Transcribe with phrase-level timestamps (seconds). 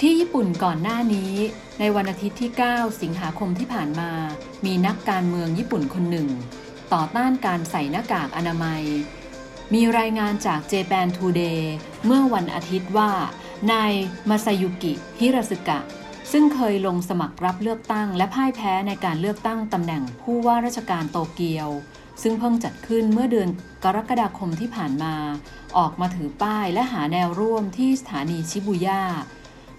[0.00, 1.32] ที่ญี่ปุ่นก่อนหน้านี้
[1.80, 4.10] ในวันอาทิตย์ที่ 9 สิงหาคมที่ผ่านมา
[4.64, 6.28] มีนักการเมืองญี่ปุ่นคนหนึ่ง
[6.92, 8.82] ต่อต้านการใส่หน้ากากอนามัย
[9.74, 11.60] มีรายงานจาก Japan Today
[12.06, 13.10] เมื่อวันอาทิตย์ว่า
[13.72, 13.92] นาย
[14.28, 15.78] มาซายุกิ ฮิราสึกะ
[16.32, 21.68] ซึ่งเคยลงสมัครรับเลือกตั้ง และพ่ายแพ้ในการเลือกตั้งตำแหน่งผู้ว่าราชการโตเกียว
[22.22, 23.48] ซึ่งเพิ่งจัดขึ้นเมื่อเดือน
[23.84, 25.14] กรกฎาคมที่ผ่านมา
[25.78, 29.02] ออกมาถือป้ายและหาแนวร่วมที่สถานีชิบุย่า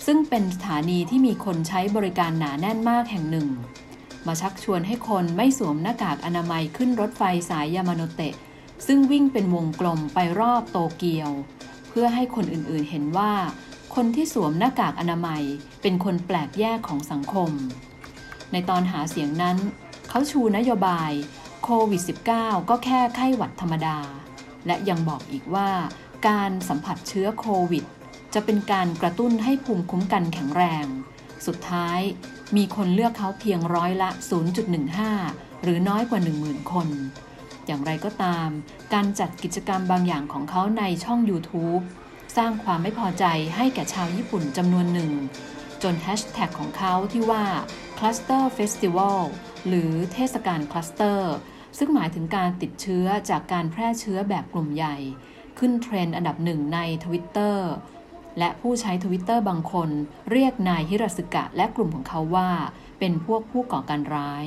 [0.05, 3.47] ซึ่งเป็นสถานีที่มีคนใช้บริการหนาแน่นมากแห่งหนึ่ง
[4.27, 8.33] มาชักชวนให้คนไม่สวมหน้ากากอนามัยขึ้นรถไฟสายยามาโนเตะ
[8.87, 11.31] ซึ่งวิ่งเป็นวงกลมไปรอบโตเกียว
[11.89, 13.33] เพื่อให้คนอื่นๆเห็นว่า
[13.95, 15.43] คนที่สวมหน้ากากอนามัย
[15.81, 17.49] เป็นคนแปลกแยกของสังคม
[18.51, 19.57] ในตอนหาเสียงนั้น
[20.09, 21.11] เขาชูนโยบาย
[21.63, 22.01] โควิด
[22.35, 23.97] -19 ก็แค่ไข้หวัดธรรมดา
[24.67, 25.69] และยังบอกอีกว่า
[26.27, 27.83] การสัมผัสเชื้อโควิด
[28.35, 30.85] จะเป็นการกระตุ้นให้ภูมิคุ้มกันแข็งแรง
[31.45, 31.99] สุดท้าย
[32.55, 34.09] มีคนเลือกเขาเพียงร้อยละ
[34.87, 36.87] 0.15 หรือน้อยกว่า 10,000 คน
[37.65, 38.47] อย่างไรก็ตาม
[38.93, 41.83] การจัดกิจกรรมบางอย่างของเขาในช่อง YouTube
[42.37, 43.25] สร้างความไม่พอใจ
[43.55, 45.11] ให้แก่ชาวญี่ปุ่นจำนวนหนึ่ง
[45.83, 47.45] จนแฮชแท็กของเขาที่ว่า
[47.97, 49.19] Cluster Festival
[49.67, 51.35] หรือเทศกาลคลัสเตอร์
[51.77, 54.95] ซึ่งหมายถึงการติดเชื้อจากการแพร่เชื้อแบบกลุ่มใหญ่
[55.59, 57.69] ขึ้นเทรนด์อันดับหนึ่งในทวิตเตอร์
[58.39, 59.89] และผู้ใช้ทวิตเตอร์บางคน
[60.31, 62.49] เรียกนายฮิราสึกะและกลุ่มของเขาว่า
[62.99, 64.45] เป็นพวกผู้ก่อการร้าย